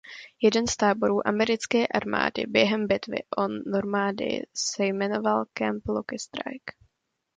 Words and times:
Jeden 0.41 0.67
z 0.67 0.77
táborů 0.77 1.27
americké 1.27 1.87
armády 1.87 2.45
během 2.47 2.87
Bitvy 2.87 3.17
o 3.37 3.47
Normandii 3.69 4.43
se 4.55 4.85
jmenoval 4.85 5.45
"Camp 5.53 5.87
Lucky 5.87 6.19
Strike". 6.19 6.73